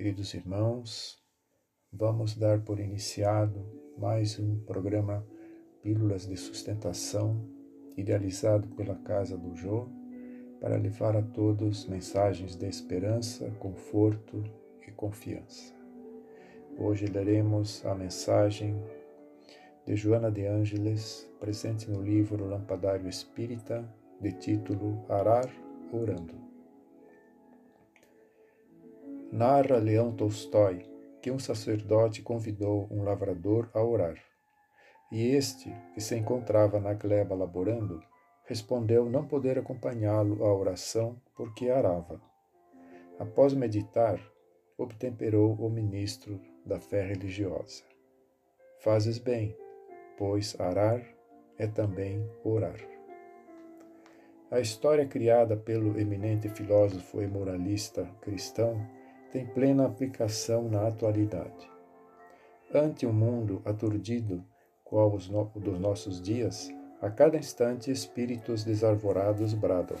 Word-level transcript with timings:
Queridos 0.00 0.32
irmãos, 0.32 1.22
vamos 1.92 2.34
dar 2.34 2.62
por 2.62 2.80
iniciado 2.80 3.62
mais 3.98 4.38
um 4.38 4.58
programa 4.60 5.22
Pílulas 5.82 6.26
de 6.26 6.38
Sustentação, 6.38 7.46
idealizado 7.98 8.66
pela 8.68 8.94
Casa 8.94 9.36
do 9.36 9.54
Jô, 9.54 9.90
para 10.58 10.78
levar 10.78 11.14
a 11.18 11.22
todos 11.22 11.86
mensagens 11.86 12.56
de 12.56 12.66
esperança, 12.66 13.50
conforto 13.58 14.42
e 14.88 14.90
confiança. 14.90 15.74
Hoje 16.78 17.04
leremos 17.04 17.84
a 17.84 17.94
mensagem 17.94 18.82
de 19.84 19.96
Joana 19.96 20.32
de 20.32 20.46
Ângeles, 20.46 21.30
presente 21.38 21.90
no 21.90 22.00
livro 22.00 22.48
Lampadário 22.48 23.06
Espírita, 23.06 23.86
de 24.18 24.32
título 24.32 25.04
Arar 25.10 25.46
Orando. 25.92 26.49
Narra 29.32 29.76
Leão 29.76 30.10
Tolstói 30.12 30.90
que 31.22 31.30
um 31.30 31.38
sacerdote 31.38 32.20
convidou 32.20 32.88
um 32.90 33.04
lavrador 33.04 33.70
a 33.72 33.80
orar. 33.80 34.16
E 35.12 35.34
este, 35.34 35.72
que 35.94 36.00
se 36.00 36.16
encontrava 36.16 36.80
na 36.80 36.94
gleba 36.94 37.34
laborando, 37.34 38.02
respondeu 38.44 39.08
não 39.08 39.24
poder 39.24 39.56
acompanhá-lo 39.56 40.44
à 40.44 40.52
oração 40.52 41.20
porque 41.36 41.68
arava. 41.68 42.20
Após 43.20 43.54
meditar, 43.54 44.20
obtemperou 44.76 45.54
o 45.54 45.70
ministro 45.70 46.40
da 46.66 46.80
fé 46.80 47.02
religiosa. 47.02 47.84
Fazes 48.80 49.18
bem, 49.18 49.56
pois 50.16 50.58
arar 50.58 51.02
é 51.56 51.68
também 51.68 52.28
orar. 52.42 52.80
A 54.50 54.58
história 54.58 55.06
criada 55.06 55.56
pelo 55.56 56.00
eminente 56.00 56.48
filósofo 56.48 57.22
e 57.22 57.26
moralista 57.28 58.04
cristão 58.20 58.84
tem 59.32 59.46
plena 59.46 59.86
aplicação 59.86 60.68
na 60.68 60.88
atualidade. 60.88 61.70
Ante 62.74 63.06
um 63.06 63.12
mundo 63.12 63.62
aturdido, 63.64 64.44
qual 64.84 65.14
os 65.14 65.28
no, 65.28 65.44
dos 65.54 65.78
nossos 65.78 66.20
dias, 66.20 66.68
a 67.00 67.08
cada 67.08 67.38
instante 67.38 67.90
espíritos 67.90 68.64
desarvorados 68.64 69.54
bradam. 69.54 69.96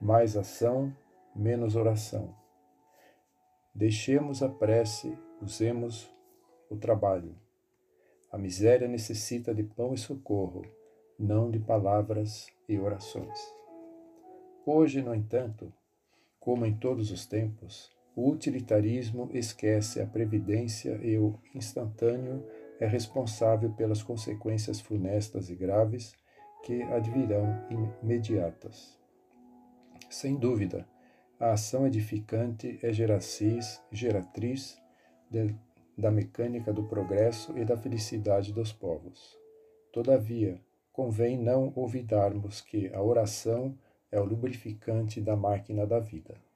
Mais 0.00 0.36
ação, 0.36 0.94
menos 1.36 1.76
oração. 1.76 2.34
Deixemos 3.74 4.42
a 4.42 4.48
prece, 4.48 5.16
usemos 5.42 6.10
o 6.70 6.76
trabalho. 6.76 7.36
A 8.32 8.38
miséria 8.38 8.88
necessita 8.88 9.54
de 9.54 9.62
pão 9.62 9.92
e 9.92 9.98
socorro, 9.98 10.62
não 11.18 11.50
de 11.50 11.58
palavras 11.58 12.46
e 12.68 12.78
orações. 12.78 13.38
Hoje, 14.64 15.00
no 15.02 15.14
entanto, 15.14 15.72
como 16.40 16.64
em 16.64 16.74
todos 16.74 17.10
os 17.10 17.26
tempos, 17.26 17.90
o 18.18 18.30
utilitarismo 18.30 19.30
esquece 19.32 20.00
a 20.00 20.06
previdência 20.06 20.98
e 21.04 21.16
o 21.16 21.38
instantâneo 21.54 22.44
é 22.80 22.84
responsável 22.84 23.70
pelas 23.70 24.02
consequências 24.02 24.80
funestas 24.80 25.48
e 25.50 25.54
graves 25.54 26.16
que 26.64 26.82
advirão 26.82 27.46
imediatas. 28.02 28.98
Sem 30.10 30.34
dúvida, 30.34 30.84
a 31.38 31.52
ação 31.52 31.86
edificante 31.86 32.76
é 32.82 32.92
geracis, 32.92 33.80
geratriz 33.92 34.76
de, 35.30 35.54
da 35.96 36.10
mecânica 36.10 36.72
do 36.72 36.88
progresso 36.88 37.56
e 37.56 37.64
da 37.64 37.76
felicidade 37.76 38.52
dos 38.52 38.72
povos. 38.72 39.38
Todavia, 39.92 40.60
convém 40.92 41.38
não 41.38 41.72
olvidarmos 41.76 42.60
que 42.60 42.92
a 42.92 43.00
oração 43.00 43.78
é 44.10 44.18
o 44.18 44.24
lubrificante 44.24 45.20
da 45.20 45.36
máquina 45.36 45.86
da 45.86 46.00
vida. 46.00 46.47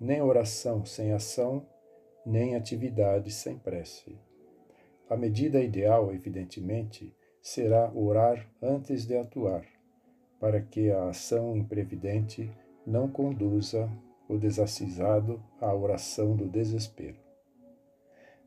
Nem 0.00 0.22
oração 0.22 0.84
sem 0.86 1.12
ação, 1.12 1.66
nem 2.24 2.56
atividade 2.56 3.30
sem 3.30 3.58
prece. 3.58 4.16
A 5.10 5.16
medida 5.16 5.62
ideal, 5.62 6.14
evidentemente, 6.14 7.14
será 7.42 7.92
orar 7.94 8.48
antes 8.62 9.04
de 9.04 9.16
atuar, 9.16 9.66
para 10.38 10.62
que 10.62 10.90
a 10.90 11.10
ação 11.10 11.54
imprevidente 11.54 12.50
não 12.86 13.08
conduza 13.08 13.90
o 14.26 14.38
desacisado 14.38 15.42
à 15.60 15.74
oração 15.74 16.34
do 16.34 16.48
desespero. 16.48 17.18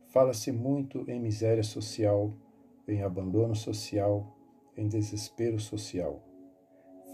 Fala-se 0.08 0.52
muito 0.52 1.10
em 1.10 1.20
miséria 1.20 1.64
social, 1.64 2.34
em 2.88 3.04
abandono 3.04 3.56
social, 3.56 4.36
em 4.76 4.88
desespero 4.88 5.60
social. 5.60 6.24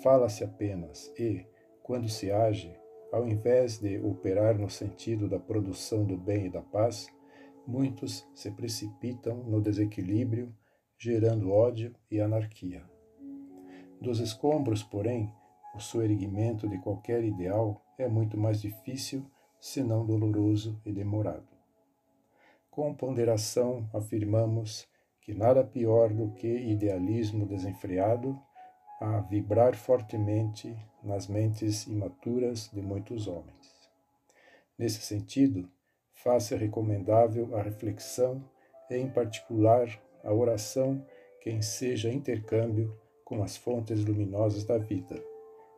Fala-se 0.02 0.44
apenas 0.44 1.12
e, 1.18 1.46
quando 1.84 2.08
se 2.08 2.32
age, 2.32 2.79
ao 3.12 3.28
invés 3.28 3.80
de 3.80 4.00
operar 4.00 4.58
no 4.58 4.70
sentido 4.70 5.28
da 5.28 5.40
produção 5.40 6.06
do 6.06 6.18
bem 6.18 6.46
e 6.46 6.50
da 6.50 6.62
paz, 6.62 7.08
muitos 7.66 8.28
se 8.34 8.52
precipitam 8.52 9.38
no 9.44 9.62
desequilíbrio, 9.62 10.54
gerando 10.98 11.52
ódio 11.52 11.96
e 12.10 12.20
anarquia. 12.20 12.84
Dos 14.02 14.20
escombros, 14.20 14.84
porém, 14.84 15.34
o 15.76 15.80
soerguimento 15.80 16.68
de 16.68 16.78
qualquer 16.80 17.24
ideal 17.24 17.82
é 17.98 18.08
muito 18.08 18.38
mais 18.38 18.62
difícil, 18.62 19.26
se 19.60 19.84
não 19.84 20.06
doloroso 20.06 20.80
e 20.86 20.92
demorado. 20.92 21.48
Com 22.72 22.94
ponderação, 22.94 23.90
afirmamos 23.94 24.88
que 25.22 25.34
nada 25.34 25.64
pior 25.64 26.14
do 26.14 26.32
que 26.32 26.48
idealismo 26.48 27.46
desenfreado 27.46 28.40
a 29.00 29.22
vibrar 29.22 29.76
fortemente 29.76 30.76
nas 31.04 31.28
mentes 31.28 31.88
imaturas 31.88 32.70
de 32.72 32.82
muitos 32.82 33.28
homens. 33.28 33.90
Nesse 34.78 35.02
sentido, 35.02 35.70
faz-se 36.14 36.56
recomendável 36.56 37.56
a 37.58 37.62
reflexão 37.62 38.44
e, 38.90 38.96
em 38.96 39.10
particular, 39.10 39.88
a 40.24 40.34
oração 40.34 41.06
que 41.42 41.50
enseja 41.50 42.12
intercâmbio 42.12 42.94
com 43.24 43.42
as 43.42 43.56
fontes 43.56 44.04
luminosas 44.04 44.66
da 44.66 44.78
vida, 44.78 45.22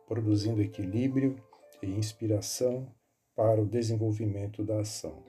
produzindo 0.06 0.62
equilíbrio 0.62 1.36
e 1.82 1.86
inspiração 1.86 2.92
para 3.36 3.60
o 3.60 3.66
desenvolvimento 3.66 4.64
da 4.64 4.80
ação. 4.80 5.22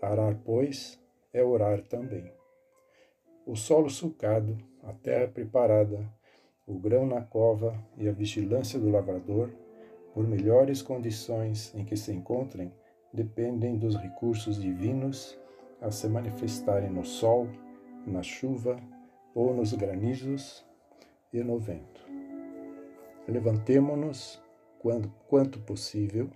Arar, 0.00 0.38
pois, 0.44 1.00
é 1.32 1.42
orar 1.42 1.82
também 1.82 2.32
o 3.46 3.56
solo 3.56 3.90
sulcado, 3.90 4.56
a 4.82 4.92
terra 4.92 5.28
preparada, 5.28 6.08
o 6.66 6.78
grão 6.78 7.06
na 7.06 7.20
cova 7.20 7.76
e 7.96 8.08
a 8.08 8.12
vigilância 8.12 8.78
do 8.78 8.90
lavrador, 8.90 9.50
por 10.14 10.26
melhores 10.26 10.82
condições 10.82 11.74
em 11.74 11.84
que 11.84 11.96
se 11.96 12.12
encontrem, 12.12 12.72
dependem 13.12 13.76
dos 13.76 13.96
recursos 13.96 14.60
divinos 14.60 15.38
a 15.80 15.90
se 15.90 16.08
manifestarem 16.08 16.90
no 16.90 17.04
sol, 17.04 17.48
na 18.06 18.22
chuva 18.22 18.76
ou 19.34 19.54
nos 19.54 19.72
granizos 19.72 20.64
e 21.32 21.42
no 21.42 21.58
vento. 21.58 22.00
Levantemo-nos, 23.26 24.40
quando 24.78 25.12
quanto 25.28 25.60
possível, 25.60 26.30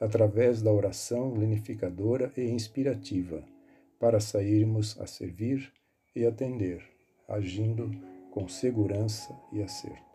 através 0.00 0.62
da 0.62 0.72
oração 0.72 1.34
lenificadora 1.34 2.32
e 2.36 2.42
inspirativa 2.42 3.42
para 3.98 4.20
sairmos 4.20 4.98
a 5.00 5.06
servir 5.06 5.72
e 6.14 6.24
atender, 6.24 6.82
agindo 7.28 7.90
com 8.38 8.46
segurança 8.46 9.34
e 9.50 9.60
acerto. 9.60 10.06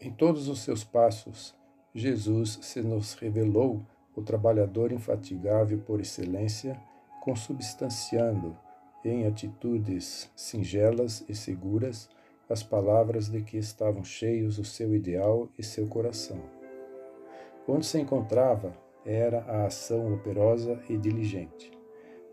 Em 0.00 0.10
todos 0.10 0.48
os 0.48 0.58
seus 0.58 0.82
passos, 0.82 1.54
Jesus 1.94 2.58
se 2.62 2.82
nos 2.82 3.14
revelou 3.14 3.80
o 4.12 4.22
trabalhador 4.22 4.90
infatigável 4.90 5.78
por 5.78 6.00
excelência, 6.00 6.76
consubstanciando 7.22 8.56
em 9.04 9.24
atitudes 9.24 10.28
singelas 10.34 11.24
e 11.28 11.34
seguras 11.34 12.10
as 12.50 12.60
palavras 12.60 13.28
de 13.28 13.40
que 13.42 13.56
estavam 13.56 14.02
cheios 14.02 14.58
o 14.58 14.64
seu 14.64 14.96
ideal 14.96 15.48
e 15.56 15.62
seu 15.62 15.86
coração. 15.86 16.40
Onde 17.68 17.86
se 17.86 18.00
encontrava 18.00 18.76
era 19.04 19.42
a 19.42 19.66
ação 19.66 20.12
operosa 20.12 20.82
e 20.88 20.96
diligente. 20.96 21.70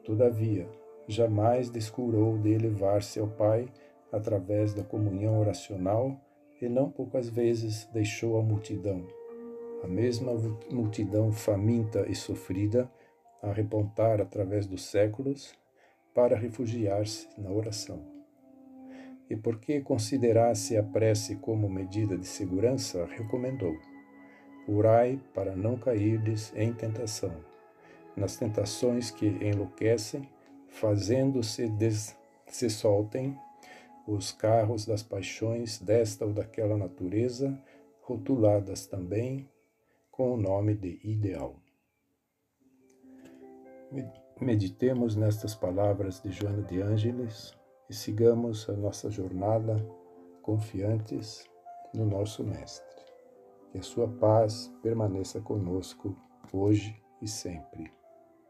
Todavia, 0.04 0.68
jamais 1.08 1.70
descurou 1.70 2.40
de 2.40 2.54
elevar-se 2.54 3.20
ao 3.20 3.28
Pai 3.28 3.68
através 4.14 4.74
da 4.74 4.84
comunhão 4.84 5.38
oracional 5.40 6.18
e 6.62 6.70
não 6.70 6.90
poucas 6.90 7.28
vezes 7.28 7.86
deixou 7.92 8.40
a 8.40 8.42
multidão, 8.42 9.06
a 9.84 9.88
mesma 9.88 10.32
multidão 10.72 11.34
faminta 11.34 12.06
e 12.08 12.16
sofrida, 12.16 12.90
a 13.42 13.52
repontar 13.52 14.22
através 14.22 14.66
dos 14.66 14.86
séculos 14.86 15.54
para 16.14 16.38
refugiar-se 16.38 17.28
na 17.38 17.52
oração. 17.52 18.02
E 19.30 19.36
porque 19.36 19.82
considerasse 19.82 20.78
a 20.78 20.84
prece 20.84 21.36
como 21.36 21.68
medida 21.68 22.18
de 22.18 22.26
segurança, 22.26 23.06
recomendou: 23.06 23.76
Orai 24.66 25.20
para 25.34 25.56
não 25.56 25.76
cairdes 25.76 26.54
em 26.56 26.72
tentação 26.72 27.34
nas 28.16 28.36
tentações 28.36 29.12
que 29.12 29.26
enlouquecem, 29.26 30.28
fazendo-se 30.68 31.72
se 32.48 32.70
soltem 32.70 33.38
os 34.08 34.32
carros 34.32 34.86
das 34.86 35.02
paixões 35.02 35.80
desta 35.80 36.26
ou 36.26 36.34
daquela 36.34 36.78
natureza, 36.78 37.58
rotuladas 38.02 38.86
também 38.86 39.50
com 40.12 40.34
o 40.34 40.38
nome 40.38 40.76
de 40.76 41.00
ideal. 41.04 41.56
Meditemos 44.42 45.16
nestas 45.16 45.56
palavras 45.56 46.22
de 46.22 46.32
Joana 46.32 46.64
de 46.64 46.82
Ângeles 46.82 47.56
e 47.90 47.94
sigamos 47.94 48.70
a 48.70 48.74
nossa 48.74 49.10
jornada 49.10 49.78
confiantes 50.42 51.50
no 51.94 52.06
nosso 52.06 52.44
Mestre. 52.44 53.04
Que 53.72 53.78
a 53.78 53.82
sua 53.82 54.08
paz 54.08 54.72
permaneça 54.82 55.40
conosco 55.40 56.16
hoje 56.52 57.02
e 57.22 57.28
sempre. 57.28 57.92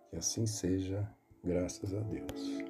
Que 0.10 0.18
assim 0.18 0.46
seja, 0.46 1.08
graças 1.44 1.94
a 1.94 2.00
Deus. 2.00 2.63